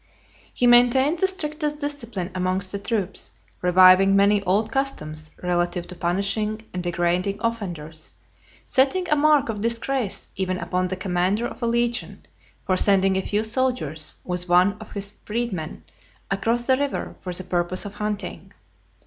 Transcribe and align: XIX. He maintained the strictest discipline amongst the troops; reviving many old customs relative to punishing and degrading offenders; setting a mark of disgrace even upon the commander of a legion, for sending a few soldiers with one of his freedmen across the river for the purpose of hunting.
XIX. 0.45 0.49
He 0.55 0.65
maintained 0.65 1.19
the 1.19 1.27
strictest 1.27 1.77
discipline 1.79 2.31
amongst 2.33 2.71
the 2.71 2.79
troops; 2.79 3.33
reviving 3.61 4.15
many 4.15 4.41
old 4.45 4.71
customs 4.71 5.29
relative 5.43 5.85
to 5.89 5.93
punishing 5.95 6.63
and 6.73 6.81
degrading 6.81 7.37
offenders; 7.39 8.15
setting 8.65 9.07
a 9.09 9.15
mark 9.15 9.47
of 9.47 9.61
disgrace 9.61 10.29
even 10.35 10.57
upon 10.57 10.87
the 10.87 10.95
commander 10.95 11.45
of 11.45 11.61
a 11.61 11.67
legion, 11.67 12.25
for 12.65 12.77
sending 12.77 13.15
a 13.15 13.21
few 13.21 13.43
soldiers 13.43 14.15
with 14.23 14.49
one 14.49 14.75
of 14.79 14.93
his 14.93 15.13
freedmen 15.23 15.83
across 16.31 16.65
the 16.65 16.77
river 16.77 17.13
for 17.19 17.31
the 17.31 17.43
purpose 17.43 17.85
of 17.85 17.93
hunting. 17.93 18.53